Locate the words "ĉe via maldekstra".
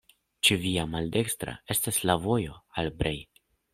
0.47-1.53